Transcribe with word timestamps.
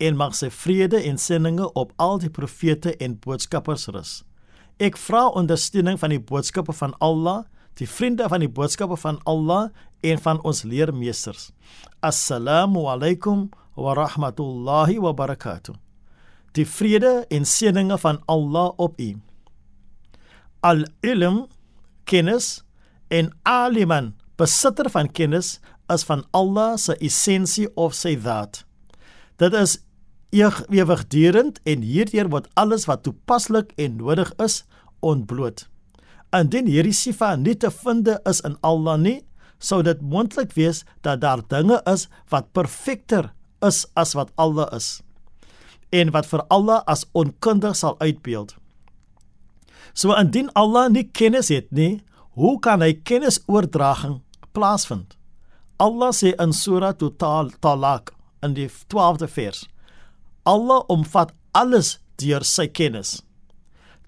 en 0.00 0.16
mag 0.16 0.34
sy 0.34 0.48
vrede 0.50 1.02
en 1.06 1.20
sendinge 1.20 1.68
op 1.78 1.92
al 2.00 2.18
die 2.22 2.32
profete 2.32 2.96
en 2.98 3.18
boodskappers 3.20 3.86
rus. 3.94 4.14
Ek 4.80 4.96
vra 4.96 5.26
ondersteuning 5.36 6.00
van 6.00 6.14
die 6.14 6.22
boodskappe 6.22 6.72
van 6.72 6.96
Allah, 7.04 7.44
die 7.76 7.88
vriende 7.88 8.28
van 8.32 8.40
die 8.42 8.50
boodskappe 8.50 8.96
van 9.00 9.20
Allah 9.28 9.68
en 10.00 10.18
van 10.24 10.40
ons 10.44 10.64
leermeesters. 10.64 11.50
Assalamu 12.00 12.88
alaykum 12.88 13.50
wa 13.76 13.94
rahmatullahi 13.94 14.98
wa 15.00 15.12
barakatuh 15.12 15.76
die 16.58 16.66
vrede 16.66 17.24
en 17.30 17.46
seëninge 17.46 17.98
van 18.02 18.20
Allah 18.30 18.72
op 18.80 18.98
u. 19.00 19.14
Al-ilm 20.66 21.44
kennis 22.10 22.60
en 23.08 23.30
aliman 23.48 24.12
besitter 24.40 24.90
van 24.90 25.10
kennis 25.12 25.58
is 25.92 26.04
van 26.06 26.24
Allah 26.36 26.76
se 26.78 26.96
essensie 26.98 27.68
of 27.78 27.94
sy 27.94 28.16
daad. 28.18 28.64
Dit 29.40 29.54
is 29.56 29.78
ewigdurend 30.30 31.58
en 31.66 31.82
hierdeur 31.82 32.30
word 32.30 32.48
alles 32.54 32.86
wat 32.86 33.02
toepaslik 33.06 33.72
en 33.76 33.98
nodig 33.98 34.30
is 34.38 34.62
ontbloot. 35.00 35.66
Indien 36.36 36.68
hierdie 36.70 36.94
sifa 36.94 37.34
nie 37.36 37.56
te 37.58 37.70
vind 37.70 38.08
is 38.28 38.40
in 38.46 38.56
Allah 38.62 38.96
nie, 39.00 39.18
sou 39.58 39.82
dit 39.82 40.00
moontlik 40.00 40.54
wees 40.56 40.84
dat 41.02 41.20
daar 41.20 41.42
dinge 41.48 41.80
is 41.90 42.08
wat 42.30 42.52
perfekter 42.52 43.32
is 43.66 43.84
as 43.98 44.14
wat 44.14 44.30
Allah 44.36 44.70
is 44.76 45.00
en 45.90 46.12
wat 46.14 46.28
vir 46.30 46.44
Allah 46.54 46.82
as 46.86 47.04
onkundig 47.18 47.76
sal 47.76 47.96
uitbeeld. 47.98 48.54
So 49.92 50.14
indien 50.14 50.50
Allah 50.54 50.88
nie 50.88 51.08
kennis 51.10 51.50
het 51.50 51.70
nie, 51.74 52.00
hoe 52.38 52.58
kan 52.62 52.82
hy 52.82 52.94
kennisoordraging 52.94 54.20
plaasvind? 54.54 55.16
Allah 55.80 56.12
sê 56.14 56.34
in 56.38 56.52
Surah 56.54 56.94
Talaq 56.94 58.12
in 58.44 58.54
die 58.54 58.68
12de 58.68 59.28
vers: 59.28 59.64
Allah 60.44 60.84
omvat 60.88 61.32
alles 61.52 61.98
deur 62.20 62.44
sy 62.44 62.66
kennis. 62.68 63.20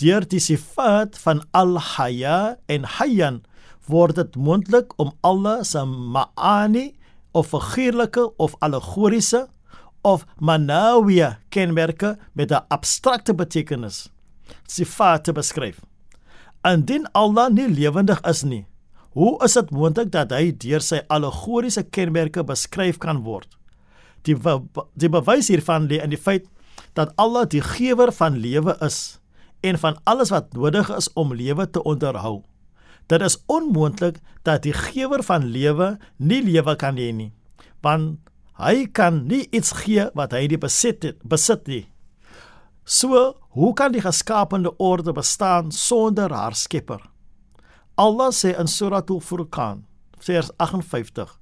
Deur 0.00 0.24
die 0.26 0.40
sifat 0.42 1.18
van 1.22 1.42
Al-Hayya 1.54 2.56
en 2.68 2.86
Hayyan 2.98 3.42
word 3.86 4.16
dit 4.16 4.36
moontlik 4.36 4.94
om 4.98 5.12
Allah 5.22 5.62
se 5.64 5.84
ma'ani 5.84 6.94
of 7.34 7.50
figuurlike 7.52 8.24
of 8.38 8.54
allegoriese 8.60 9.46
of 10.04 10.24
manawiya 10.40 11.38
kenmerke 11.50 12.16
met 12.34 12.52
'n 12.52 12.64
abstrakte 12.68 13.34
betekenis 13.34 14.08
sifat 14.68 15.24
te 15.24 15.32
beskryf. 15.32 15.80
Indien 16.64 17.08
Allah 17.12 17.48
nie 17.50 17.68
lewendig 17.68 18.20
is 18.20 18.42
nie, 18.42 18.66
hoe 19.12 19.44
is 19.44 19.52
dit 19.52 19.70
moontlik 19.70 20.10
dat 20.10 20.30
hy 20.30 20.52
deur 20.52 20.80
sy 20.80 21.00
allegoriese 21.08 21.82
kenmerke 21.82 22.44
beskryf 22.44 22.98
kan 22.98 23.22
word? 23.22 23.48
Die 24.24 24.36
die 24.94 25.10
bewys 25.12 25.50
hiervan 25.52 25.88
lê 25.90 26.00
in 26.02 26.14
die 26.14 26.20
feit 26.20 26.48
dat 26.94 27.12
Allah 27.20 27.44
die 27.50 27.62
gewer 27.62 28.12
van 28.12 28.38
lewe 28.40 28.76
is 28.84 29.20
en 29.64 29.78
van 29.80 29.96
alles 30.04 30.30
wat 30.32 30.52
nodig 30.52 30.90
is 30.96 31.10
om 31.12 31.34
lewe 31.34 31.66
te 31.70 31.82
onderhou. 31.82 32.42
Dit 33.08 33.20
is 33.20 33.38
onmoontlik 33.46 34.20
dat 34.42 34.62
die 34.64 34.72
gewer 34.72 35.22
van 35.22 35.44
lewe 35.44 35.96
nie 36.16 36.42
lewe 36.44 36.76
kan 36.76 36.96
hê 36.96 37.10
nie, 37.12 37.32
want 37.84 38.24
Hy 38.54 38.86
kan 38.94 39.24
nie 39.26 39.48
iets 39.50 39.72
gee 39.82 40.04
wat 40.14 40.34
hy 40.34 40.44
nie 40.46 40.60
besit 40.62 41.02
het, 41.02 41.18
besit 41.26 41.66
nie. 41.66 41.82
So, 42.86 43.34
hoe 43.56 43.72
kan 43.74 43.94
die 43.94 44.02
geskaapte 44.04 44.70
orde 44.78 45.14
bestaan 45.16 45.72
sonder 45.74 46.30
haar 46.30 46.54
Skepper? 46.54 47.00
Allah 47.98 48.30
sê 48.30 48.52
in 48.58 48.70
Surah 48.70 49.02
Al-Furqan, 49.02 49.82
vers 50.22 50.52
58: 50.58 51.34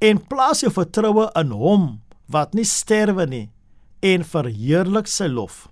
"En 0.00 0.20
plaas 0.28 0.62
jou 0.64 0.72
vertroue 0.72 1.28
in 1.36 1.52
Hom 1.52 2.00
wat 2.26 2.54
nie 2.54 2.64
sterwe 2.64 3.26
nie 3.26 3.50
en 4.00 4.24
verheerlik 4.24 5.06
sy 5.06 5.26
lof." 5.26 5.68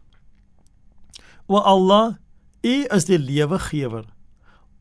O 1.47 1.59
Allah, 1.59 2.17
U 2.65 2.87
is 2.97 3.05
die 3.05 3.19
lewegewer. 3.19 4.05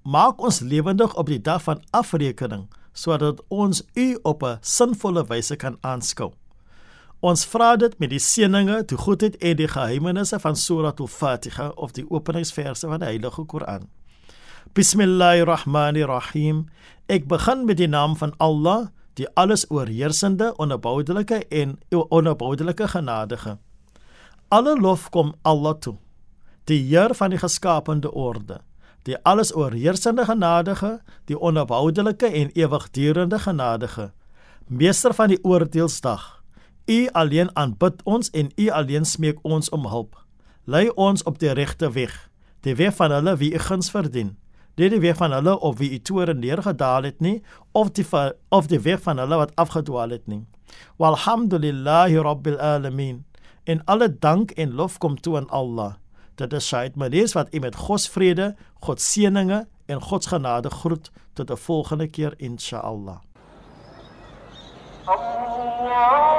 Maak 0.03 0.41
ons 0.41 0.59
lewendig 0.59 1.15
op 1.15 1.27
die 1.27 1.41
dag 1.41 1.63
van 1.63 1.83
afrekening 1.91 2.69
sodat 2.93 3.41
ons 3.47 3.81
u 3.95 4.19
op 4.21 4.43
'n 4.43 4.57
sinvolle 4.61 5.25
wyse 5.25 5.55
kan 5.55 5.77
aanskou. 5.81 6.31
Ons 7.19 7.45
vra 7.45 7.75
dit 7.75 7.99
met 7.99 8.09
die 8.09 8.19
seëninge, 8.19 8.85
die 8.85 8.97
goedheid 8.97 9.37
en 9.37 9.55
die 9.55 9.67
geheimenisse 9.67 10.39
van 10.39 10.55
Surah 10.55 10.93
Al-Fatiha 10.99 11.67
of 11.75 11.91
die 11.91 12.05
openingsverse 12.09 12.87
van 12.87 12.99
die 12.99 13.05
Heilige 13.05 13.45
Koran. 13.45 13.87
Bismillahirrahmanirrahim. 14.73 16.65
Ek 17.05 17.27
begin 17.27 17.65
met 17.65 17.77
die 17.77 17.87
naam 17.87 18.17
van 18.17 18.33
Allah, 18.37 18.87
die 19.13 19.27
alles 19.33 19.65
oorheersende, 19.69 20.53
onverboudelike 20.57 21.45
en 21.47 21.79
onverboudelike 21.89 22.87
genadige. 22.87 23.57
Alle 24.47 24.79
lof 24.79 25.09
kom 25.09 25.33
Allah 25.41 25.73
toe, 25.79 25.97
die 26.63 26.81
Heer 26.81 27.15
van 27.15 27.29
die 27.29 27.39
geskaapte 27.39 28.11
orde 28.11 28.61
die 29.03 29.17
alles 29.23 29.55
oorheersende 29.55 30.25
genadige, 30.25 31.01
die 31.25 31.39
onverboudelike 31.39 32.25
en 32.25 32.51
ewigdurende 32.53 33.39
genadige, 33.39 34.11
meester 34.67 35.13
van 35.13 35.27
die 35.27 35.39
oordeelsdag. 35.43 36.43
U 36.85 37.07
alleen 37.11 37.51
aanbid 37.55 38.03
ons 38.03 38.29
en 38.29 38.51
u 38.55 38.69
alleen 38.69 39.05
smeek 39.05 39.39
ons 39.41 39.69
om 39.69 39.87
hulp. 39.87 40.15
Lei 40.63 40.89
ons 40.89 41.23
op 41.23 41.39
die 41.39 41.51
regte 41.51 41.91
weg, 41.91 42.29
die 42.63 42.75
weg 42.75 42.95
van 42.95 43.11
hulle 43.11 43.35
wie 43.37 43.53
u 43.53 43.59
guns 43.59 43.91
verdien. 43.91 44.37
Nie 44.75 44.89
die 44.89 44.99
weg 44.99 45.17
van 45.17 45.31
hulle 45.31 45.59
of 45.59 45.77
wie 45.77 45.91
u 45.91 45.99
toore 45.99 46.33
neergedaal 46.33 47.03
het 47.03 47.19
nie, 47.19 47.41
of 47.71 47.91
die 47.91 48.05
of 48.49 48.67
die 48.67 48.79
weg 48.79 49.01
van 49.01 49.17
hulle 49.17 49.35
wat 49.35 49.55
afgedwaal 49.55 50.09
het 50.09 50.27
nie. 50.27 50.45
Walhamdulillahi 50.97 52.17
rabbil 52.17 52.59
alamin. 52.59 53.25
En 53.63 53.83
alle 53.85 54.09
dank 54.19 54.51
en 54.51 54.73
lof 54.73 54.97
kom 54.97 55.21
toe 55.21 55.37
aan 55.37 55.49
Allah 55.49 55.93
Dit 56.35 56.53
is 56.53 56.67
Said 56.67 56.95
Malees 56.95 57.33
wat 57.33 57.53
u 57.53 57.59
met 57.59 57.75
God 57.75 58.01
se 58.01 58.11
vrede, 58.11 58.55
God 58.81 59.01
se 59.01 59.19
seëninge 59.19 59.67
en 59.85 60.01
God 60.01 60.23
se 60.23 60.29
genade 60.29 60.69
groet 60.69 61.11
tot 61.33 61.51
'n 61.51 61.57
volgende 61.57 62.07
keer 62.07 62.33
inshallah. 62.37 63.17
Allah 65.05 66.32